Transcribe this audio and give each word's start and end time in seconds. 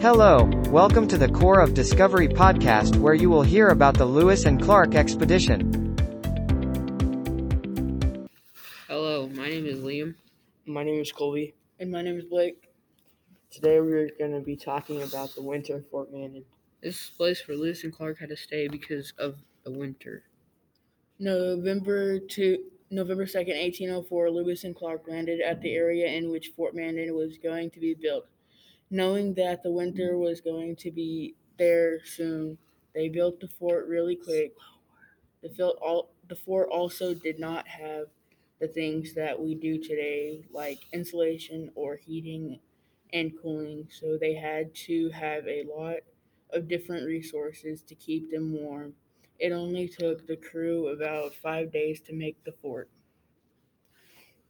Hello, 0.00 0.50
welcome 0.70 1.06
to 1.08 1.18
the 1.18 1.28
Corps 1.28 1.60
of 1.60 1.74
Discovery 1.74 2.26
podcast 2.26 2.96
where 2.96 3.12
you 3.12 3.28
will 3.28 3.42
hear 3.42 3.68
about 3.68 3.98
the 3.98 4.06
Lewis 4.06 4.46
and 4.46 4.58
Clark 4.58 4.94
expedition. 4.94 5.94
Hello, 8.88 9.28
my 9.28 9.50
name 9.50 9.66
is 9.66 9.80
Liam. 9.80 10.14
My 10.64 10.84
name 10.84 11.02
is 11.02 11.12
Colby. 11.12 11.52
And 11.78 11.90
my 11.90 12.00
name 12.00 12.16
is 12.16 12.24
Blake. 12.24 12.70
Today 13.50 13.78
we're 13.78 14.08
going 14.18 14.32
to 14.32 14.40
be 14.40 14.56
talking 14.56 15.02
about 15.02 15.34
the 15.34 15.42
winter 15.42 15.76
of 15.76 15.90
Fort 15.90 16.10
Mandan. 16.10 16.46
This 16.82 16.94
is 16.94 17.10
a 17.14 17.16
place 17.18 17.46
where 17.46 17.58
Lewis 17.58 17.84
and 17.84 17.92
Clark 17.92 18.20
had 18.20 18.30
to 18.30 18.38
stay 18.38 18.68
because 18.68 19.12
of 19.18 19.36
the 19.64 19.70
winter. 19.70 20.22
November 21.18 22.20
two, 22.20 22.56
November 22.90 23.26
second, 23.26 23.52
eighteen 23.52 23.90
oh 23.90 24.02
four. 24.02 24.30
Lewis 24.30 24.64
and 24.64 24.74
Clark 24.74 25.02
landed 25.06 25.42
at 25.42 25.60
the 25.60 25.74
area 25.74 26.06
in 26.06 26.30
which 26.30 26.52
Fort 26.56 26.74
Mandan 26.74 27.14
was 27.14 27.36
going 27.36 27.70
to 27.72 27.80
be 27.80 27.92
built. 27.92 28.24
Knowing 28.90 29.34
that 29.34 29.62
the 29.62 29.70
winter 29.70 30.12
mm-hmm. 30.12 30.22
was 30.22 30.40
going 30.40 30.74
to 30.76 30.90
be 30.90 31.34
there 31.58 32.04
soon, 32.04 32.58
they 32.94 33.08
built 33.08 33.40
the 33.40 33.48
fort 33.48 33.86
really 33.86 34.16
quick. 34.16 34.52
The 35.42 35.48
fort, 35.50 35.76
all, 35.80 36.10
the 36.28 36.36
fort 36.36 36.68
also 36.70 37.14
did 37.14 37.38
not 37.38 37.66
have 37.68 38.06
the 38.60 38.68
things 38.68 39.14
that 39.14 39.40
we 39.40 39.54
do 39.54 39.78
today, 39.78 40.44
like 40.52 40.80
insulation 40.92 41.70
or 41.74 41.96
heating 41.96 42.60
and 43.12 43.32
cooling, 43.40 43.88
so 43.90 44.18
they 44.18 44.34
had 44.34 44.74
to 44.74 45.08
have 45.10 45.46
a 45.46 45.64
lot 45.64 45.96
of 46.52 46.68
different 46.68 47.06
resources 47.06 47.82
to 47.82 47.94
keep 47.94 48.30
them 48.30 48.52
warm. 48.52 48.94
It 49.38 49.52
only 49.52 49.88
took 49.88 50.26
the 50.26 50.36
crew 50.36 50.88
about 50.88 51.34
five 51.34 51.72
days 51.72 52.00
to 52.02 52.12
make 52.12 52.42
the 52.44 52.52
fort. 52.60 52.90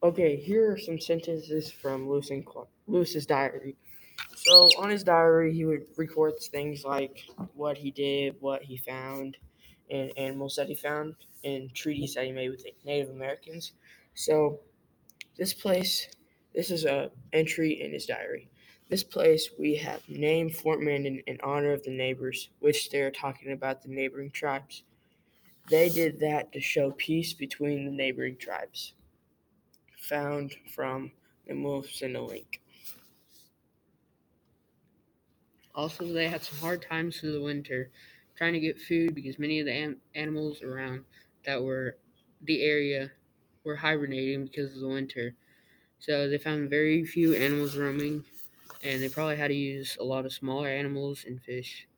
Okay, 0.02 0.36
here 0.36 0.72
are 0.72 0.78
some 0.78 0.98
sentences 0.98 1.70
from 1.70 2.08
Lewis 2.08 2.30
and 2.30 2.44
Clark, 2.44 2.68
Lewis's 2.86 3.26
diary. 3.26 3.76
So 4.50 4.68
on 4.78 4.90
his 4.90 5.04
diary, 5.04 5.54
he 5.54 5.64
would 5.64 5.86
record 5.96 6.32
things 6.40 6.84
like 6.84 7.24
what 7.54 7.78
he 7.78 7.92
did, 7.92 8.34
what 8.40 8.64
he 8.64 8.76
found, 8.78 9.36
and 9.88 10.10
animals 10.16 10.56
that 10.56 10.66
he 10.66 10.74
found, 10.74 11.14
and 11.44 11.72
treaties 11.72 12.14
that 12.14 12.24
he 12.24 12.32
made 12.32 12.50
with 12.50 12.66
Native 12.84 13.10
Americans. 13.10 13.74
So 14.14 14.58
this 15.36 15.54
place, 15.54 16.08
this 16.52 16.72
is 16.72 16.84
a 16.84 17.12
entry 17.32 17.80
in 17.80 17.92
his 17.92 18.06
diary. 18.06 18.50
This 18.88 19.04
place 19.04 19.50
we 19.56 19.76
have 19.76 20.02
named 20.08 20.56
Fort 20.56 20.80
Mandan 20.80 21.22
in 21.28 21.38
honor 21.44 21.72
of 21.72 21.84
the 21.84 21.96
neighbors, 21.96 22.50
which 22.58 22.90
they're 22.90 23.12
talking 23.12 23.52
about 23.52 23.82
the 23.82 23.88
neighboring 23.88 24.32
tribes. 24.32 24.82
They 25.68 25.90
did 25.90 26.18
that 26.20 26.52
to 26.54 26.60
show 26.60 26.90
peace 26.90 27.32
between 27.34 27.84
the 27.84 27.92
neighboring 27.92 28.36
tribes. 28.36 28.94
Found 30.08 30.56
from, 30.74 31.12
send 31.46 32.16
a 32.16 32.20
link. 32.20 32.60
Also, 35.74 36.04
they 36.06 36.28
had 36.28 36.42
some 36.42 36.58
hard 36.58 36.82
times 36.82 37.18
through 37.20 37.32
the 37.32 37.42
winter 37.42 37.90
trying 38.36 38.52
to 38.54 38.60
get 38.60 38.80
food 38.80 39.14
because 39.14 39.38
many 39.38 39.60
of 39.60 39.66
the 39.66 39.72
an- 39.72 40.00
animals 40.14 40.62
around 40.62 41.04
that 41.44 41.62
were 41.62 41.98
the 42.42 42.62
area 42.62 43.12
were 43.64 43.76
hibernating 43.76 44.44
because 44.44 44.74
of 44.74 44.80
the 44.80 44.88
winter. 44.88 45.36
So 46.00 46.28
they 46.28 46.38
found 46.38 46.70
very 46.70 47.04
few 47.04 47.34
animals 47.34 47.76
roaming, 47.76 48.24
and 48.82 49.02
they 49.02 49.08
probably 49.10 49.36
had 49.36 49.48
to 49.48 49.54
use 49.54 49.96
a 50.00 50.04
lot 50.04 50.26
of 50.26 50.32
smaller 50.32 50.68
animals 50.68 51.24
and 51.24 51.42
fish. 51.42 51.88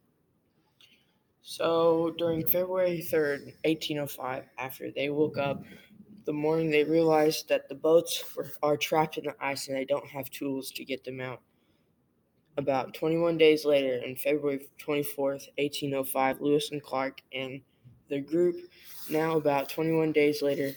So 1.42 2.11
during 2.19 2.48
February 2.48 3.01
3rd, 3.03 3.55
1805, 3.64 4.48
after 4.59 4.91
they 4.91 5.09
woke 5.11 5.39
up, 5.39 5.62
the 6.25 6.33
morning 6.33 6.70
they 6.70 6.84
realized 6.84 7.48
that 7.48 7.69
the 7.69 7.75
boats 7.77 8.34
were, 8.34 8.51
are 8.62 8.77
trapped 8.77 9.19
in 9.19 9.25
the 9.25 9.36
ice 9.45 9.69
and 9.69 9.77
they 9.77 9.84
don't 9.84 10.09
have 10.09 10.31
tools 10.31 10.73
to 10.73 10.84
get 10.84 11.05
them 11.05 11.20
out. 11.20 11.42
About 12.58 12.92
21 12.92 13.39
days 13.39 13.64
later, 13.64 14.03
on 14.06 14.14
February 14.17 14.69
24th, 14.78 15.48
1805, 15.56 16.41
Lewis 16.41 16.70
and 16.70 16.83
Clark 16.83 17.22
and 17.33 17.62
the 18.08 18.20
group, 18.20 18.56
now 19.08 19.36
about 19.36 19.70
21 19.70 20.12
days 20.12 20.42
later, 20.42 20.73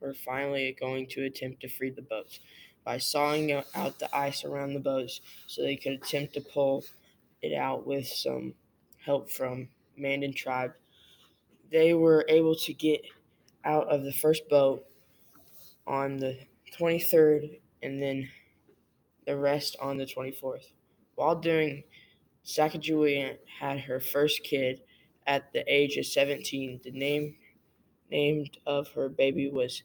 were 0.00 0.14
finally 0.14 0.76
going 0.80 1.06
to 1.08 1.24
attempt 1.24 1.60
to 1.60 1.68
free 1.68 1.90
the 1.90 2.02
boats 2.02 2.40
by 2.84 2.98
sawing 2.98 3.52
out 3.52 3.98
the 3.98 4.16
ice 4.16 4.44
around 4.44 4.72
the 4.72 4.80
boats 4.80 5.20
so 5.46 5.62
they 5.62 5.76
could 5.76 5.92
attempt 5.92 6.34
to 6.34 6.40
pull 6.40 6.84
it 7.42 7.54
out 7.54 7.86
with 7.86 8.06
some 8.06 8.54
help 9.04 9.30
from 9.30 9.68
Mandan 9.96 10.32
tribe. 10.32 10.72
They 11.70 11.94
were 11.94 12.24
able 12.28 12.56
to 12.56 12.72
get 12.72 13.02
out 13.64 13.88
of 13.88 14.02
the 14.04 14.12
first 14.12 14.48
boat 14.48 14.84
on 15.86 16.16
the 16.16 16.38
23rd 16.78 17.60
and 17.82 18.02
then 18.02 18.28
the 19.26 19.36
rest 19.36 19.76
on 19.80 19.96
the 19.96 20.06
24th. 20.06 20.72
While 21.14 21.36
doing, 21.36 21.84
Sacagawea 22.44 23.38
had 23.60 23.80
her 23.80 24.00
first 24.00 24.42
kid 24.42 24.82
at 25.26 25.52
the 25.52 25.64
age 25.72 25.96
of 25.96 26.06
17. 26.06 26.80
The 26.82 26.90
name 26.90 27.36
named 28.10 28.58
of 28.66 28.88
her 28.88 29.08
baby 29.08 29.50
was 29.50 29.82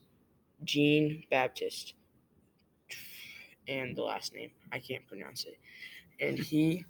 Jean 0.63 1.23
Baptiste. 1.29 1.93
And 3.67 3.95
the 3.95 4.03
last 4.03 4.33
name, 4.33 4.51
I 4.71 4.79
can't 4.79 5.05
pronounce 5.07 5.45
it. 5.45 5.57
And 6.19 6.39
he 6.39 6.85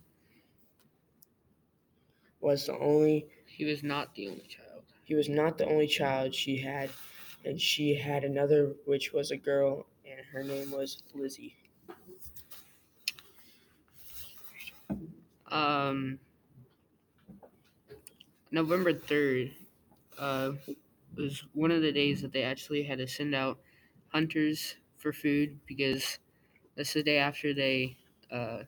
was 2.39 2.65
the 2.67 2.77
only 2.77 3.25
He 3.45 3.65
was 3.65 3.83
not 3.83 4.13
the 4.15 4.27
only 4.29 4.45
child. 4.47 4.83
he 5.03 5.15
was 5.15 5.27
not 5.29 5.57
the 5.57 5.65
only 5.65 5.87
child 5.87 6.33
she 6.33 6.57
had, 6.57 6.89
and 7.43 7.59
she 7.59 7.95
had 7.95 8.23
another 8.23 8.75
which 8.85 9.11
was 9.13 9.31
a 9.31 9.37
girl, 9.37 9.85
and 10.05 10.25
her 10.31 10.43
name 10.43 10.71
was 10.71 11.01
Lizzie. 11.13 11.55
Um, 15.49 16.19
November 18.51 18.93
3rd 18.93 19.53
uh, 20.17 20.51
was 21.15 21.43
one 21.53 21.71
of 21.71 21.81
the 21.81 21.91
days 21.91 22.21
that 22.21 22.31
they 22.31 22.43
actually 22.43 22.83
had 22.83 22.97
to 22.99 23.07
send 23.07 23.35
out 23.35 23.59
hunters 24.09 24.75
for 24.97 25.11
food 25.13 25.59
because 25.65 26.19
that's 26.75 26.93
the 26.93 27.03
day 27.03 27.17
after 27.17 27.53
they 27.53 27.97
uh, 28.31 28.63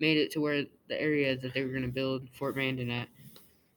made 0.00 0.16
it 0.16 0.30
to 0.32 0.40
where 0.40 0.64
the 0.88 1.00
area 1.00 1.36
that 1.36 1.54
they 1.54 1.62
were 1.62 1.70
going 1.70 1.82
to 1.82 1.88
build 1.88 2.28
Fort 2.32 2.56
Mandan 2.56 2.90
at. 2.90 3.08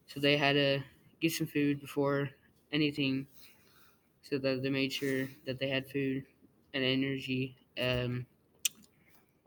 So 0.07 0.19
they 0.19 0.37
had 0.37 0.53
to 0.53 0.81
get 1.19 1.31
some 1.31 1.47
food 1.47 1.79
before 1.79 2.29
anything 2.71 3.27
so 4.21 4.37
that 4.37 4.61
they 4.61 4.69
made 4.69 4.93
sure 4.93 5.27
that 5.45 5.59
they 5.59 5.69
had 5.69 5.87
food 5.87 6.23
and 6.73 6.83
energy. 6.83 7.55
Um, 7.79 8.25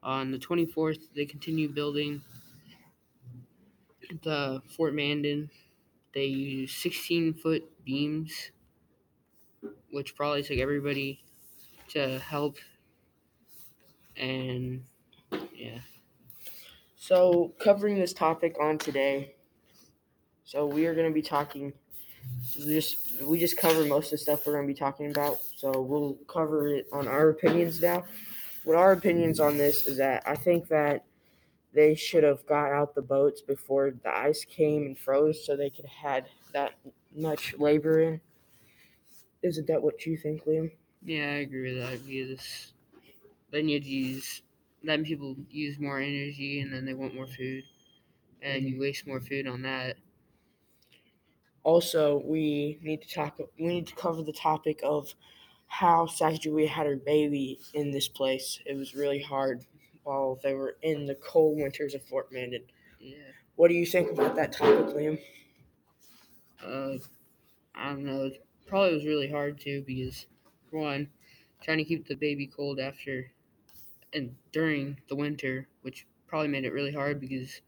on 0.02 0.30
the 0.30 0.38
24th, 0.38 1.08
they 1.14 1.24
continued 1.24 1.74
building 1.74 2.22
the 4.22 4.62
Fort 4.76 4.94
Mandan. 4.94 5.50
They 6.14 6.26
use 6.26 6.72
16 6.72 7.34
foot 7.34 7.64
beams, 7.84 8.50
which 9.90 10.16
probably 10.16 10.42
took 10.42 10.58
everybody 10.58 11.24
to 11.88 12.18
help. 12.20 12.58
And 14.16 14.84
yeah, 15.54 15.78
So, 16.96 17.52
covering 17.58 17.98
this 17.98 18.12
topic 18.12 18.56
on 18.60 18.78
today, 18.78 19.34
so 20.44 20.66
we 20.66 20.86
are 20.86 20.94
going 20.94 21.08
to 21.08 21.14
be 21.14 21.22
talking. 21.22 21.72
Just 22.52 23.22
we 23.22 23.38
just 23.38 23.56
cover 23.56 23.84
most 23.84 24.06
of 24.06 24.10
the 24.12 24.18
stuff 24.18 24.46
we're 24.46 24.54
going 24.54 24.66
to 24.66 24.72
be 24.72 24.78
talking 24.78 25.10
about. 25.10 25.38
So 25.56 25.80
we'll 25.80 26.14
cover 26.28 26.68
it 26.68 26.86
on 26.92 27.08
our 27.08 27.30
opinions 27.30 27.82
now. 27.82 28.04
What 28.64 28.76
our 28.76 28.92
opinions 28.92 29.40
on 29.40 29.58
this 29.58 29.86
is 29.86 29.98
that 29.98 30.22
I 30.26 30.36
think 30.36 30.68
that 30.68 31.04
they 31.74 31.94
should 31.94 32.24
have 32.24 32.46
got 32.46 32.72
out 32.72 32.94
the 32.94 33.02
boats 33.02 33.42
before 33.42 33.90
the 33.90 34.10
ice 34.16 34.44
came 34.44 34.84
and 34.86 34.98
froze, 34.98 35.44
so 35.44 35.56
they 35.56 35.70
could 35.70 35.86
have 35.86 36.12
had 36.12 36.28
that 36.52 36.74
much 37.14 37.54
labor 37.58 38.00
in. 38.00 38.20
Isn't 39.42 39.66
that 39.68 39.82
what 39.82 40.06
you 40.06 40.16
think, 40.16 40.44
Liam? 40.44 40.72
yeah, 41.02 41.24
I 41.26 41.36
agree 41.46 41.74
with 41.74 41.82
that 41.82 42.06
because 42.06 42.72
then 43.50 43.68
you'd 43.68 43.84
use 43.86 44.42
then 44.82 45.04
people 45.04 45.36
use 45.50 45.78
more 45.78 45.98
energy 45.98 46.60
and 46.60 46.72
then 46.72 46.84
they 46.84 46.94
want 46.94 47.14
more 47.14 47.26
food, 47.26 47.64
and 48.42 48.68
you 48.68 48.78
waste 48.80 49.06
more 49.06 49.20
food 49.20 49.46
on 49.46 49.62
that. 49.62 49.96
Also, 51.62 52.18
we 52.24 52.78
need 52.82 53.02
to 53.02 53.08
talk. 53.08 53.38
We 53.58 53.66
need 53.66 53.86
to 53.88 53.94
cover 53.94 54.22
the 54.22 54.32
topic 54.32 54.80
of 54.82 55.14
how 55.66 56.06
Sacagawea 56.06 56.68
had 56.68 56.86
her 56.86 56.96
baby 56.96 57.58
in 57.72 57.90
this 57.90 58.08
place. 58.08 58.60
It 58.66 58.76
was 58.76 58.94
really 58.94 59.22
hard 59.22 59.64
while 60.04 60.38
they 60.42 60.54
were 60.54 60.76
in 60.82 61.06
the 61.06 61.14
cold 61.16 61.58
winters 61.58 61.94
of 61.94 62.02
Fort 62.04 62.32
Mandan. 62.32 62.64
Yeah. 63.00 63.16
What 63.56 63.68
do 63.68 63.74
you 63.74 63.86
think 63.86 64.10
about 64.10 64.36
that 64.36 64.52
topic, 64.52 64.94
Liam? 64.94 65.20
Uh, 66.64 66.98
I 67.74 67.90
don't 67.90 68.04
know. 68.04 68.26
It 68.26 68.46
probably 68.66 68.94
was 68.94 69.04
really 69.06 69.30
hard 69.30 69.60
too 69.60 69.82
because, 69.86 70.26
for 70.70 70.80
one, 70.80 71.10
trying 71.62 71.78
to 71.78 71.84
keep 71.84 72.06
the 72.06 72.14
baby 72.14 72.46
cold 72.46 72.78
after 72.80 73.30
and 74.12 74.36
during 74.52 75.00
the 75.08 75.16
winter, 75.16 75.68
which 75.82 76.06
probably 76.26 76.48
made 76.48 76.64
it 76.64 76.72
really 76.72 76.92
hard 76.92 77.20
because 77.20 77.56
it 77.56 77.62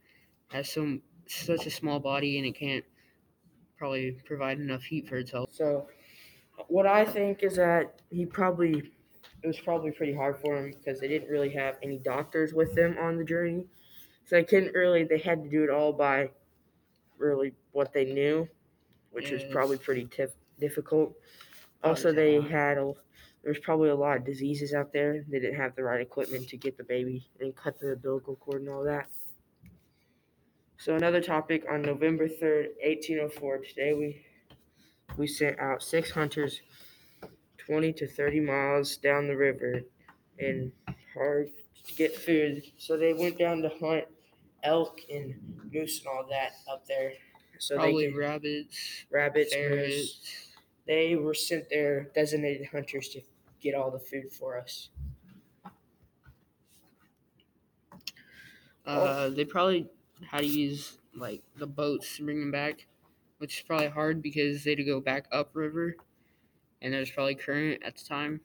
has 0.48 0.70
so 0.70 0.98
such 1.26 1.66
a 1.66 1.70
small 1.70 1.98
body 2.00 2.38
and 2.38 2.46
it 2.46 2.54
can't 2.54 2.84
probably 3.76 4.12
provide 4.24 4.58
enough 4.58 4.82
heat 4.84 5.08
for 5.08 5.16
itself. 5.16 5.50
So, 5.52 5.88
what 6.68 6.86
I 6.86 7.04
think 7.04 7.42
is 7.42 7.56
that 7.56 8.00
he 8.10 8.26
probably 8.26 8.92
it 9.46 9.50
was 9.50 9.60
probably 9.60 9.92
pretty 9.92 10.12
hard 10.12 10.36
for 10.40 10.56
them 10.56 10.72
because 10.72 10.98
they 10.98 11.06
didn't 11.06 11.30
really 11.30 11.50
have 11.50 11.76
any 11.80 11.98
doctors 11.98 12.52
with 12.52 12.74
them 12.74 12.96
on 13.00 13.16
the 13.16 13.22
journey. 13.22 13.64
So 14.24 14.34
they 14.34 14.42
couldn't 14.42 14.74
really, 14.74 15.04
they 15.04 15.18
had 15.18 15.44
to 15.44 15.48
do 15.48 15.62
it 15.62 15.70
all 15.70 15.92
by 15.92 16.30
really 17.16 17.54
what 17.70 17.92
they 17.92 18.06
knew, 18.06 18.48
which 19.12 19.30
was 19.30 19.44
probably 19.52 19.78
pretty 19.78 20.06
tif- 20.06 20.32
difficult. 20.58 21.14
Also, 21.84 22.12
they 22.12 22.40
had 22.40 22.76
a, 22.76 22.92
there's 23.44 23.60
probably 23.60 23.90
a 23.90 23.94
lot 23.94 24.16
of 24.16 24.24
diseases 24.24 24.74
out 24.74 24.92
there. 24.92 25.24
They 25.28 25.38
didn't 25.38 25.60
have 25.60 25.76
the 25.76 25.84
right 25.84 26.00
equipment 26.00 26.48
to 26.48 26.56
get 26.56 26.76
the 26.76 26.82
baby 26.82 27.30
and 27.38 27.54
cut 27.54 27.78
the 27.78 27.92
umbilical 27.92 28.34
cord 28.34 28.62
and 28.62 28.70
all 28.70 28.82
that. 28.82 29.06
So 30.76 30.96
another 30.96 31.20
topic 31.20 31.64
on 31.70 31.82
November 31.82 32.26
third, 32.26 32.70
eighteen 32.82 33.20
oh 33.20 33.28
four. 33.28 33.58
Today 33.58 33.94
we 33.94 34.26
we 35.16 35.28
sent 35.28 35.60
out 35.60 35.84
six 35.84 36.10
hunters, 36.10 36.60
twenty 37.66 37.92
to 37.94 38.06
thirty 38.06 38.40
miles 38.40 38.96
down 38.96 39.28
the 39.28 39.36
river, 39.36 39.82
and 40.38 40.72
hard 41.14 41.50
to 41.84 41.94
get 41.94 42.16
food. 42.16 42.64
So 42.78 42.96
they 42.96 43.14
went 43.14 43.38
down 43.38 43.62
to 43.62 43.68
hunt 43.68 44.06
elk 44.62 45.00
and 45.10 45.70
moose 45.72 45.98
and 46.00 46.08
all 46.08 46.26
that 46.30 46.52
up 46.68 46.86
there. 46.86 47.14
So 47.58 47.76
Probably 47.76 48.06
they 48.06 48.12
could, 48.12 48.16
rabbits, 48.18 49.06
rabbits, 49.10 49.54
ferrets. 49.54 50.56
They 50.86 51.16
were 51.16 51.34
sent 51.34 51.68
there 51.70 52.04
designated 52.14 52.68
hunters 52.68 53.08
to 53.10 53.22
get 53.60 53.74
all 53.74 53.90
the 53.90 53.98
food 54.00 54.32
for 54.32 54.58
us. 54.58 54.90
Uh, 58.84 59.30
they 59.30 59.44
probably 59.44 59.88
had 60.22 60.40
to 60.40 60.46
use 60.46 60.98
like 61.14 61.42
the 61.56 61.66
boats 61.66 62.16
to 62.16 62.24
bring 62.24 62.40
them 62.40 62.50
back, 62.50 62.86
which 63.38 63.58
is 63.58 63.64
probably 63.64 63.88
hard 63.88 64.22
because 64.22 64.64
they 64.64 64.70
had 64.72 64.78
to 64.78 64.84
go 64.84 65.00
back 65.00 65.26
upriver, 65.32 65.96
and 66.82 66.92
there's 66.92 67.10
probably 67.10 67.34
current 67.34 67.82
at 67.82 67.96
the 67.96 68.04
time. 68.04 68.40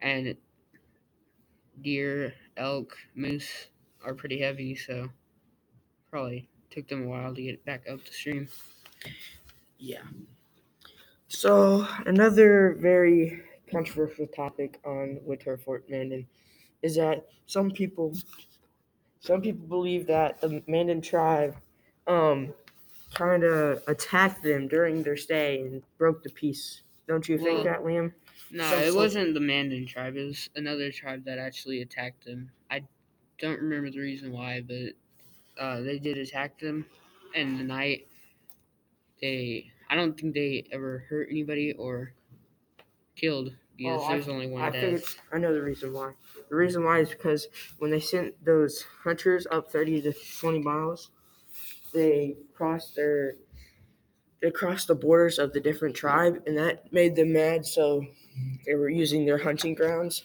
And 0.00 0.36
deer, 1.80 2.34
elk, 2.56 2.96
moose 3.14 3.68
are 4.04 4.14
pretty 4.14 4.40
heavy, 4.40 4.74
so 4.74 5.08
probably 6.10 6.48
took 6.70 6.88
them 6.88 7.04
a 7.04 7.08
while 7.08 7.34
to 7.34 7.42
get 7.42 7.64
back 7.64 7.88
up 7.88 8.04
the 8.04 8.12
stream. 8.12 8.48
Yeah. 9.78 10.02
So 11.28 11.86
another 12.06 12.76
very 12.78 13.42
controversial 13.70 14.26
topic 14.28 14.80
on 14.84 15.18
Winter 15.22 15.56
Fort 15.58 15.88
Mandan 15.90 16.26
is 16.82 16.96
that 16.96 17.26
some 17.46 17.70
people 17.70 18.14
some 19.20 19.42
people 19.42 19.66
believe 19.66 20.06
that 20.06 20.40
the 20.40 20.62
Mandan 20.66 21.00
tribe 21.00 21.56
um 22.06 22.54
kind 23.14 23.44
of 23.44 23.82
attacked 23.86 24.42
them 24.42 24.68
during 24.68 25.02
their 25.02 25.16
stay 25.16 25.60
and 25.60 25.82
broke 25.98 26.22
the 26.22 26.30
peace. 26.30 26.82
Don't 27.08 27.28
you 27.28 27.38
think 27.38 27.54
Well, 27.56 27.64
that, 27.64 27.80
Liam? 27.84 28.12
No, 28.50 28.64
Some 28.68 28.78
it 28.80 28.84
sort- 28.86 28.96
wasn't 28.96 29.34
the 29.34 29.40
Mandan 29.40 29.86
tribe. 29.86 30.16
It 30.16 30.24
was 30.24 30.50
another 30.56 30.90
tribe 30.92 31.24
that 31.24 31.38
actually 31.38 31.82
attacked 31.82 32.24
them. 32.24 32.50
I 32.70 32.82
don't 33.38 33.60
remember 33.60 33.90
the 33.90 34.00
reason 34.00 34.32
why, 34.32 34.60
but 34.66 34.92
uh, 35.62 35.80
they 35.80 35.98
did 35.98 36.18
attack 36.18 36.58
them. 36.58 36.86
And 37.34 37.58
the 37.58 37.64
night, 37.64 38.06
they 39.20 39.70
I 39.88 39.94
don't 39.94 40.18
think 40.18 40.34
they 40.34 40.66
ever 40.72 41.04
hurt 41.08 41.28
anybody 41.30 41.72
or 41.72 42.12
killed 43.14 43.54
because 43.76 44.00
Oh, 44.02 44.04
I- 44.04 44.12
there's 44.14 44.28
only 44.28 44.46
one 44.48 44.62
I 44.62 44.70
figured, 44.70 45.00
death. 45.02 45.18
I 45.32 45.38
know 45.38 45.52
the 45.54 45.62
reason 45.62 45.92
why. 45.92 46.12
The 46.48 46.56
reason 46.56 46.84
why 46.84 47.00
is 47.00 47.10
because 47.10 47.46
when 47.78 47.90
they 47.90 48.00
sent 48.00 48.42
those 48.44 48.82
hunters 49.02 49.46
up 49.50 49.70
30 49.70 50.02
to 50.02 50.12
20 50.40 50.60
miles, 50.60 51.10
they 51.96 52.36
crossed 52.54 52.94
their 52.96 53.34
they 54.42 54.50
crossed 54.50 54.88
the 54.88 54.94
borders 54.94 55.38
of 55.38 55.52
the 55.52 55.60
different 55.60 55.96
tribe 55.96 56.42
and 56.46 56.56
that 56.58 56.92
made 56.92 57.16
them 57.16 57.32
mad 57.32 57.66
so 57.66 58.06
they 58.66 58.74
were 58.74 58.90
using 58.90 59.24
their 59.26 59.38
hunting 59.38 59.74
grounds 59.74 60.24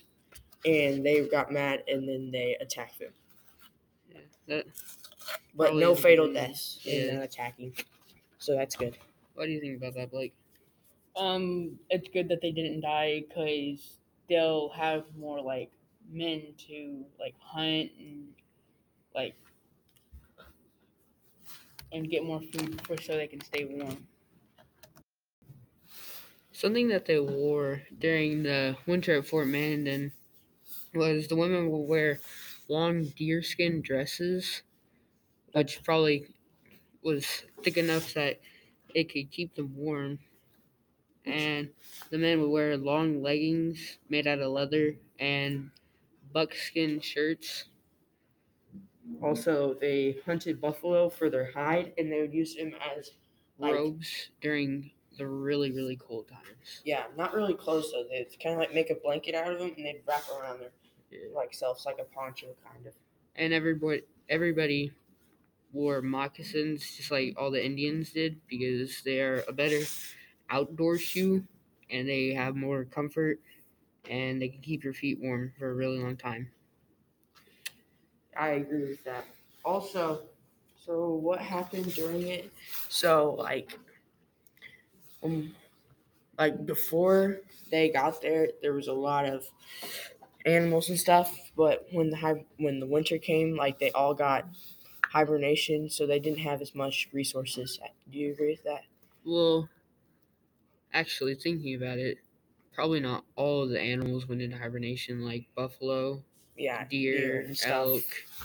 and 0.65 1.05
they 1.05 1.27
got 1.27 1.51
mad 1.51 1.83
and 1.87 2.07
then 2.07 2.31
they 2.31 2.57
attacked 2.61 2.99
them. 2.99 3.13
That, 4.47 4.65
But 5.55 5.75
no 5.75 5.95
fatal 5.95 6.27
good 6.27 6.33
reason. 6.33 6.49
deaths 6.49 6.79
in 6.85 7.15
Yeah. 7.15 7.19
uh, 7.19 7.23
attacking. 7.23 7.73
So 8.39 8.55
that's 8.55 8.75
good. 8.75 8.97
what 9.35 9.45
do 9.45 9.51
you 9.51 9.61
think 9.61 9.77
about 9.77 9.93
that, 9.95 10.11
Blake? 10.11 10.33
Um, 11.15 11.79
it's 11.89 12.07
good 12.09 12.29
that 12.29 12.41
they 12.41 12.51
didn't 12.51 12.81
die 12.81 13.23
because 13.27 13.97
they'll 14.29 14.69
have 14.69 15.05
more 15.17 15.41
like 15.41 15.71
men 16.09 16.53
to 16.67 17.05
like 17.19 17.35
hunt 17.39 17.91
and 17.99 18.27
like 19.15 19.35
and 21.91 22.09
get 22.09 22.23
more 22.23 22.41
food 22.41 22.85
for 22.85 22.97
so 23.01 23.15
they 23.15 23.27
can 23.27 23.41
stay 23.41 23.65
warm. 23.65 24.07
Something 26.53 26.87
that 26.89 27.05
they 27.05 27.19
wore 27.19 27.83
during 27.97 28.43
the 28.43 28.77
winter 28.87 29.17
at 29.17 29.25
Fort 29.27 29.47
Mandan 29.47 30.13
was 30.93 31.27
the 31.27 31.35
women 31.35 31.69
will 31.69 31.87
wear 31.87 32.21
long 32.67 33.05
deerskin 33.05 33.81
dresses, 33.81 34.63
which 35.53 35.83
probably 35.83 36.27
was 37.03 37.43
thick 37.63 37.77
enough 37.77 38.13
that 38.15 38.41
it 38.95 39.11
could 39.11 39.31
keep 39.31 39.55
them 39.55 39.75
warm. 39.75 40.19
And 41.25 41.73
the 42.11 42.17
men 42.19 42.41
would 42.41 42.49
wear 42.49 42.77
long 42.77 43.21
leggings 43.23 43.97
made 44.09 44.27
out 44.27 44.39
of 44.39 44.51
leather 44.51 44.97
and 45.19 45.71
buckskin 46.33 47.01
shirts. 47.01 47.70
Also, 49.21 49.73
they 49.75 50.17
hunted 50.25 50.61
buffalo 50.61 51.09
for 51.09 51.29
their 51.29 51.51
hide 51.51 51.93
and 51.97 52.11
they 52.11 52.21
would 52.21 52.33
use 52.33 52.55
them 52.55 52.73
as 52.97 53.11
Like- 53.57 53.73
robes 53.75 54.29
during 54.41 54.91
the 55.17 55.27
really 55.27 55.71
really 55.71 55.97
cold 55.97 56.27
times. 56.29 56.81
Yeah, 56.85 57.05
not 57.17 57.33
really 57.33 57.53
close 57.53 57.91
though. 57.91 58.05
They'd 58.09 58.27
kind 58.41 58.53
of 58.55 58.59
like 58.59 58.73
make 58.73 58.89
a 58.89 58.95
blanket 58.95 59.35
out 59.35 59.51
of 59.51 59.59
them 59.59 59.73
and 59.75 59.85
they'd 59.85 60.01
wrap 60.07 60.23
around 60.29 60.61
their 60.61 61.29
like 61.33 61.53
selves 61.53 61.85
like 61.85 61.99
a 61.99 62.05
poncho 62.05 62.55
kind 62.63 62.87
of. 62.87 62.93
And 63.35 63.53
everybody 63.53 64.03
everybody 64.29 64.91
wore 65.73 66.01
moccasins 66.01 66.95
just 66.95 67.11
like 67.11 67.33
all 67.37 67.51
the 67.51 67.63
Indians 67.63 68.11
did 68.11 68.39
because 68.47 69.01
they 69.03 69.19
are 69.21 69.43
a 69.47 69.53
better 69.53 69.81
outdoor 70.49 70.97
shoe 70.97 71.43
and 71.89 72.07
they 72.07 72.33
have 72.33 72.55
more 72.55 72.85
comfort 72.85 73.39
and 74.09 74.41
they 74.41 74.47
can 74.49 74.61
keep 74.61 74.83
your 74.83 74.93
feet 74.93 75.19
warm 75.19 75.53
for 75.59 75.69
a 75.69 75.73
really 75.73 75.99
long 75.99 76.15
time. 76.17 76.49
I 78.41 78.49
agree 78.51 78.89
with 78.89 79.03
that. 79.05 79.25
Also, 79.63 80.27
so 80.75 81.13
what 81.13 81.39
happened 81.39 81.93
during 81.93 82.27
it? 82.27 82.51
So 82.89 83.35
like, 83.35 83.77
um, 85.23 85.55
like 86.37 86.65
before 86.65 87.41
they 87.71 87.89
got 87.89 88.21
there, 88.21 88.49
there 88.61 88.73
was 88.73 88.87
a 88.87 88.93
lot 88.93 89.25
of 89.25 89.47
animals 90.45 90.89
and 90.89 90.99
stuff. 90.99 91.51
But 91.55 91.87
when 91.91 92.09
the 92.09 92.17
hi- 92.17 92.45
when 92.57 92.79
the 92.79 92.87
winter 92.87 93.17
came, 93.17 93.55
like 93.55 93.79
they 93.79 93.91
all 93.91 94.13
got 94.13 94.47
hibernation, 95.11 95.89
so 95.89 96.07
they 96.07 96.19
didn't 96.19 96.39
have 96.39 96.61
as 96.61 96.75
much 96.75 97.09
resources. 97.13 97.79
Do 98.09 98.19
you 98.19 98.33
agree 98.33 98.51
with 98.51 98.63
that? 98.65 98.85
Well, 99.25 99.69
actually 100.93 101.35
thinking 101.35 101.75
about 101.75 101.99
it, 101.99 102.17
probably 102.73 102.99
not 102.99 103.25
all 103.35 103.63
of 103.63 103.69
the 103.69 103.79
animals 103.79 104.27
went 104.27 104.41
into 104.41 104.57
hibernation 104.57 105.21
like 105.21 105.47
buffalo, 105.55 106.23
Yeah, 106.57 106.85
deer, 106.87 107.41
and 107.41 107.57
stuff. 107.57 107.71
elk. 107.71 108.03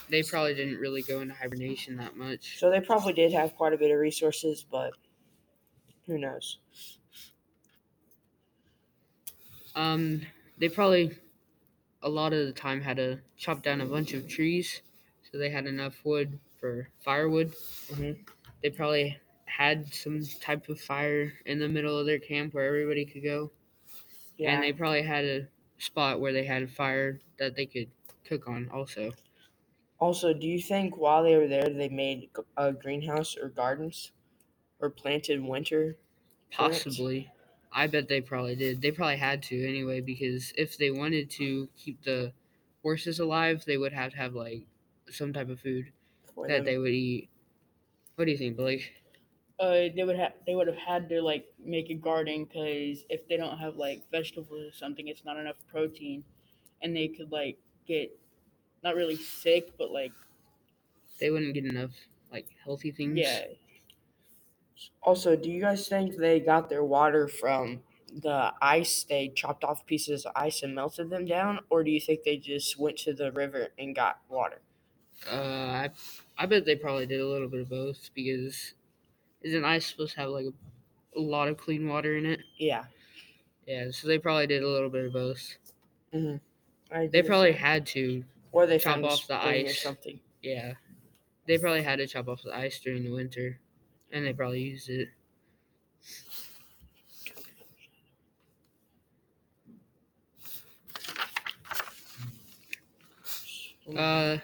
They 0.09 0.23
probably 0.23 0.55
didn't 0.55 0.79
really 0.79 1.03
go 1.03 1.21
into 1.21 1.35
hibernation 1.35 1.97
that 1.97 2.17
much. 2.17 2.59
So 2.59 2.71
they 2.71 2.81
probably 2.81 3.13
did 3.13 3.33
have 3.33 3.55
quite 3.57 3.73
a 3.73 3.77
bit 3.77 3.91
of 3.91 3.99
resources, 3.99 4.65
but 4.69 4.95
who 6.07 6.17
knows? 6.19 6.59
Um, 9.75 10.23
they 10.59 10.69
probably 10.69 11.17
a 12.03 12.09
lot 12.09 12.33
of 12.33 12.47
the 12.47 12.53
time 12.53 12.81
had 12.81 12.97
to 12.97 13.21
chop 13.37 13.63
down 13.63 13.81
a 13.81 13.87
bunch 13.87 14.13
of 14.15 14.29
trees, 14.29 14.83
so 15.31 15.39
they 15.39 15.51
had 15.51 15.67
enough 15.67 16.05
wood 16.05 16.39
for 16.61 16.89
firewood. 17.01 17.53
Mhm. 17.89 18.27
They 18.63 18.71
probably 18.71 19.19
had 19.45 19.93
some 19.93 20.23
type 20.41 20.69
of 20.69 20.81
fire 20.81 21.33
in 21.47 21.59
the 21.59 21.69
middle 21.69 21.99
of 21.99 22.07
their 22.07 22.19
camp 22.19 22.55
where 22.55 22.65
everybody 22.67 23.05
could 23.05 23.23
go, 23.23 23.53
Yeah. 24.39 24.55
and 24.55 24.63
they 24.63 24.73
probably 24.73 25.03
had 25.03 25.25
a 25.25 25.49
spot 25.79 26.21
where 26.21 26.33
they 26.33 26.45
had 26.45 26.63
a 26.63 26.67
fire 26.69 27.21
that 27.39 27.55
they 27.55 27.67
could 27.67 27.91
cook 28.27 28.49
on. 28.49 28.69
Also, 28.71 29.17
Also, 29.99 30.33
do 30.33 30.47
you 30.47 30.59
think 30.59 30.97
while 30.97 31.23
they 31.23 31.37
were 31.37 31.47
there, 31.47 31.69
they 31.69 31.91
made 31.91 32.31
a 32.57 32.73
greenhouse 32.73 33.37
or 33.37 33.51
gardens, 33.51 34.13
or 34.81 34.91
planted 34.91 35.43
winter? 35.43 35.99
plants? 36.51 37.11
possibly. 37.11 37.31
I 37.73 37.87
bet 37.87 38.09
they 38.09 38.21
probably 38.21 38.57
did. 38.57 38.81
They 38.81 38.91
probably 38.91 39.17
had 39.19 39.43
to 39.45 39.69
anyway 39.69 40.01
because 40.01 40.53
if 40.57 40.79
they 40.79 40.91
wanted 40.91 41.31
to 41.33 41.69
keep 41.77 42.03
the 42.03 42.33
horses 42.83 43.19
alive, 43.21 43.65
they 43.65 43.77
would 43.77 43.93
have 43.93 44.13
to 44.13 44.17
have 44.19 44.35
like 44.35 44.67
some 45.11 45.33
type 45.33 45.49
of 45.49 45.61
food. 45.61 45.93
for 46.35 46.49
that 46.49 46.65
them? 46.65 46.67
they 46.67 46.79
would 46.79 46.93
eat. 46.93 47.31
What 48.17 48.27
do 48.27 48.33
you 48.33 48.39
think, 48.39 48.57
Blake? 48.57 48.95
Uh, 49.59 49.89
they 49.95 50.05
would 50.05 50.17
have 50.17 50.35
they 50.47 50.55
would 50.55 50.67
have 50.67 50.77
had 50.77 51.09
to 51.09 51.23
like 51.23 51.47
make 51.59 51.89
a 51.89 51.95
garden 51.95 52.45
because 52.45 53.05
if 53.09 53.27
they 53.27 53.39
don't 53.39 53.57
have 53.59 53.77
like 53.77 54.11
vegetables 54.11 54.51
or 54.69 54.73
something, 54.73 55.09
it's 55.09 55.25
not 55.25 55.39
enough 55.39 55.57
protein, 55.67 56.25
and 56.83 56.95
they 56.95 57.09
could 57.09 57.33
like 57.33 57.59
get 57.87 58.19
not 58.83 58.97
really 58.97 59.17
sick, 59.17 59.75
but 59.79 59.91
like 59.93 60.13
They 61.19 61.31
wouldn't 61.31 61.53
get 61.53 61.67
enough 61.67 62.07
like 62.31 62.49
healthy 62.65 62.91
things. 62.91 63.43
yeah, 63.43 63.47
Also, 65.03 65.37
do 65.37 65.51
you 65.51 65.61
guys 65.61 65.89
think 65.89 66.17
they 66.17 66.39
got 66.41 66.69
their 66.69 66.85
water 66.85 67.29
from 67.29 67.83
the 68.13 68.53
ice 68.61 69.05
they 69.05 69.29
chopped 69.29 69.65
off 69.65 69.87
pieces 69.87 70.25
of 70.27 70.33
ice 70.37 70.63
and 70.63 70.75
melted 70.75 71.09
them 71.11 71.25
down, 71.25 71.61
or 71.71 71.83
do 71.83 71.91
you 71.91 72.01
think 72.01 72.23
they 72.25 72.37
just 72.37 72.79
went 72.79 72.99
to 72.99 73.15
the 73.15 73.33
river 73.33 73.69
and 73.79 73.95
got 73.95 74.21
water? 74.29 74.61
Uh, 75.27 75.89
I, 75.89 75.91
I 76.37 76.47
bet 76.47 76.65
they 76.65 76.77
probably 76.77 77.07
did 77.07 77.21
a 77.21 77.27
little 77.27 77.49
bit 77.49 77.61
of 77.61 77.69
both 77.69 78.11
because 78.15 78.75
isn't 79.43 79.65
ice 79.65 79.87
supposed 79.87 80.15
to 80.15 80.21
have 80.23 80.31
like 80.31 80.47
a, 80.47 81.19
a 81.19 81.21
lot 81.21 81.49
of 81.49 81.59
clean 81.59 81.89
water 81.89 82.17
in 82.17 82.27
it? 82.27 82.41
Yeah, 82.59 82.87
Yeah, 83.67 83.91
so 83.91 84.09
they 84.09 84.19
probably 84.19 84.47
did 84.47 84.63
a 84.63 84.69
little 84.69 84.91
bit 84.91 85.07
of 85.07 85.13
both. 85.13 85.57
I 86.91 87.07
They 87.09 87.23
probably 87.23 87.53
had 87.53 87.87
to. 87.89 88.25
or 88.53 88.67
they 88.67 88.79
chop 88.79 88.97
found 88.97 89.05
a 89.05 89.11
off 89.11 89.27
the 89.27 89.35
spring 89.39 89.67
or 89.67 89.69
ice. 89.69 89.81
something. 89.83 90.21
Yeah, 90.43 90.75
they 91.47 91.59
probably 91.59 91.83
had 91.83 91.97
to 91.99 92.07
chop 92.07 92.29
off 92.29 92.43
the 92.43 92.55
ice 92.55 92.81
during 92.81 93.05
the 93.05 93.13
winter, 93.13 93.61
and 94.13 94.25
they 94.27 94.33
probably 94.33 94.63
used 94.63 94.89
it. 94.91 95.11
Uh, 103.95 104.39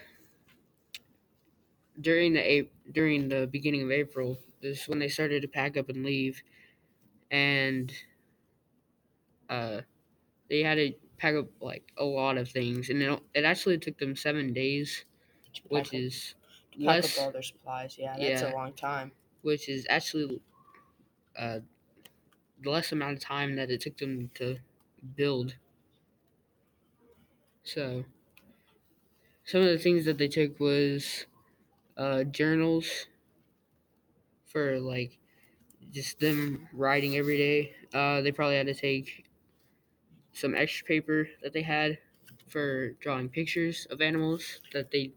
during 2.00 2.32
the 2.32 2.40
a- 2.40 2.70
during 2.90 3.28
the 3.28 3.46
beginning 3.46 3.82
of 3.82 3.90
April, 3.90 4.38
this 4.60 4.82
is 4.82 4.88
when 4.88 4.98
they 4.98 5.08
started 5.08 5.42
to 5.42 5.48
pack 5.48 5.76
up 5.76 5.88
and 5.88 6.04
leave, 6.04 6.42
and 7.30 7.92
uh, 9.48 9.82
they 10.48 10.62
had 10.62 10.76
to 10.76 10.94
pack 11.22 11.36
up 11.36 11.48
like 11.62 11.92
a 11.96 12.04
lot 12.04 12.38
of 12.38 12.50
things, 12.50 12.90
and 12.90 13.02
it, 13.02 13.22
it 13.34 13.44
actually 13.44 13.78
took 13.78 13.98
them 13.98 14.16
seven 14.16 14.52
days, 14.52 15.04
which 15.68 15.88
up- 15.88 15.94
is 15.94 16.34
less, 16.76 17.18
up 17.18 17.24
all 17.24 17.32
their 17.32 17.42
supplies. 17.42 17.98
Yeah, 17.98 18.18
that's 18.18 18.42
Yeah. 18.42 18.50
a 18.52 18.54
long 18.54 18.72
time. 18.74 19.12
which 19.42 19.68
is 19.68 19.86
actually 19.90 20.40
uh, 21.36 21.60
the 22.60 22.70
less 22.70 22.92
amount 22.92 23.12
of 23.14 23.20
time 23.20 23.56
that 23.56 23.70
it 23.70 23.80
took 23.82 23.98
them 23.98 24.30
to 24.34 24.58
build. 25.16 25.56
So, 27.64 28.04
some 29.44 29.60
of 29.62 29.68
the 29.68 29.78
things 29.78 30.04
that 30.04 30.18
they 30.18 30.28
took 30.28 30.58
was 30.60 31.26
uh, 31.96 32.24
journals 32.24 33.06
for 34.46 34.78
like 34.80 35.18
just 35.92 36.20
them 36.20 36.68
writing 36.72 37.16
every 37.16 37.38
day. 37.38 37.76
Uh, 37.94 38.22
they 38.22 38.32
probably 38.32 38.56
had 38.56 38.66
to 38.66 38.74
take 38.74 39.26
some 40.32 40.54
extra 40.54 40.86
paper 40.86 41.28
that 41.42 41.52
they 41.52 41.62
had 41.62 41.98
for 42.48 42.90
drawing 43.00 43.28
pictures 43.28 43.86
of 43.90 44.00
animals 44.00 44.60
that 44.72 44.90
they 44.90 45.12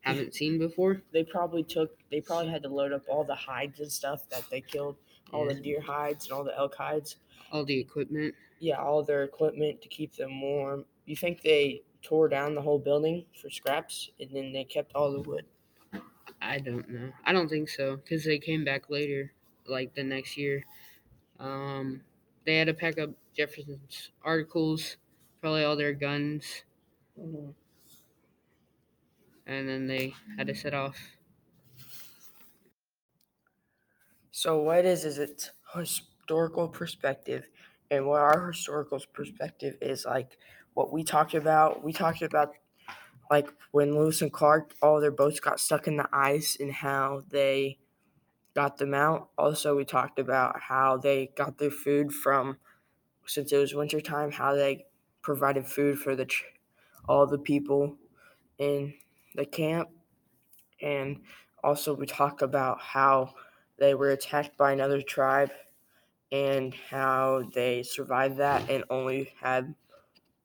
haven't 0.00 0.34
seen 0.34 0.58
before. 0.58 1.02
They 1.12 1.24
probably 1.24 1.62
took. 1.64 1.98
They 2.10 2.20
probably 2.20 2.50
had 2.50 2.62
to 2.62 2.68
load 2.68 2.92
up 2.92 3.02
all 3.08 3.24
the 3.24 3.34
hides 3.34 3.80
and 3.80 3.90
stuff 3.90 4.28
that 4.30 4.48
they 4.50 4.60
killed, 4.60 4.96
all 5.32 5.46
the 5.46 5.54
deer 5.54 5.80
hides 5.80 6.26
and 6.26 6.32
all 6.32 6.44
the 6.44 6.56
elk 6.56 6.74
hides. 6.74 7.16
all 7.52 7.64
the 7.64 7.78
equipment. 7.78 8.34
Yeah, 8.60 8.76
all 8.82 9.02
their 9.04 9.24
equipment 9.24 9.82
to 9.82 9.88
keep 9.88 10.14
them 10.16 10.40
warm. 10.40 10.84
You 11.06 11.16
think 11.16 11.42
they 11.42 11.82
tore 12.02 12.28
down 12.28 12.54
the 12.54 12.62
whole 12.62 12.78
building 12.78 13.26
for 13.40 13.50
scraps, 13.50 14.10
and 14.20 14.30
then 14.30 14.52
they 14.52 14.64
kept 14.64 14.94
all 14.94 15.12
the 15.12 15.20
wood? 15.20 15.44
I 16.40 16.58
don't 16.58 16.88
know. 16.88 17.12
I 17.24 17.32
don't 17.32 17.48
think 17.48 17.68
so 17.68 17.96
because 17.96 18.24
they 18.24 18.38
came 18.38 18.64
back 18.64 18.90
later, 18.90 19.32
like 19.66 19.94
the 19.94 20.04
next 20.04 20.36
year. 20.36 20.64
Um, 21.38 22.02
they 22.44 22.56
had 22.58 22.66
to 22.66 22.74
pack 22.74 22.98
up 22.98 23.10
Jefferson's 23.34 24.10
articles, 24.22 24.96
probably 25.40 25.64
all 25.64 25.76
their 25.76 25.94
guns, 25.94 26.64
Mhm. 27.16 27.54
and 29.46 29.68
then 29.68 29.86
they 29.86 30.14
had 30.36 30.46
to 30.46 30.54
set 30.54 30.74
off. 30.74 30.96
So 34.30 34.60
what 34.62 34.84
is 34.84 35.04
is 35.04 35.18
its 35.18 35.50
historical 35.74 36.68
perspective, 36.68 37.48
and 37.90 38.06
what 38.06 38.20
our 38.20 38.48
historical 38.48 39.00
perspective 39.12 39.76
is 39.80 40.04
like 40.04 40.38
what 40.74 40.92
we 40.92 41.02
talked 41.04 41.34
about. 41.34 41.82
We 41.82 41.92
talked 41.92 42.22
about 42.22 42.54
like 43.30 43.48
when 43.72 43.94
Lewis 43.94 44.22
and 44.22 44.32
Clark, 44.32 44.74
all 44.82 45.00
their 45.00 45.12
boats 45.12 45.40
got 45.40 45.60
stuck 45.60 45.88
in 45.88 45.96
the 45.96 46.08
ice 46.12 46.56
and 46.60 46.72
how 46.72 47.24
they 47.28 47.78
got 48.58 48.76
them 48.76 48.92
out. 48.92 49.28
Also, 49.38 49.76
we 49.76 49.84
talked 49.84 50.18
about 50.18 50.58
how 50.58 50.96
they 50.96 51.30
got 51.36 51.58
their 51.58 51.70
food 51.70 52.12
from 52.12 52.58
since 53.24 53.52
it 53.52 53.56
was 53.56 53.72
wintertime, 53.72 54.32
how 54.32 54.52
they 54.56 54.84
provided 55.22 55.64
food 55.64 55.96
for 55.96 56.16
the 56.16 56.28
all 57.08 57.24
the 57.24 57.38
people 57.38 57.96
in 58.58 58.94
the 59.36 59.46
camp, 59.46 59.90
and 60.82 61.20
also 61.62 61.94
we 61.94 62.04
talk 62.04 62.42
about 62.42 62.80
how 62.80 63.32
they 63.78 63.94
were 63.94 64.10
attacked 64.10 64.56
by 64.56 64.72
another 64.72 65.02
tribe 65.02 65.52
and 66.32 66.74
how 66.90 67.44
they 67.54 67.84
survived 67.84 68.38
that 68.38 68.68
and 68.68 68.82
only 68.90 69.34
had 69.40 69.72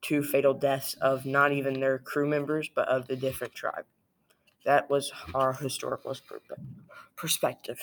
two 0.04 0.22
fatal 0.22 0.54
deaths 0.54 0.94
of 1.02 1.26
not 1.26 1.52
even 1.52 1.80
their 1.80 1.98
crew 1.98 2.30
members 2.30 2.70
but 2.76 2.88
of 2.88 3.08
the 3.08 3.16
different 3.16 3.56
tribe. 3.56 3.86
That 4.66 4.88
was 4.88 5.12
our 5.34 5.54
historical 5.54 6.16
perspective 7.16 7.80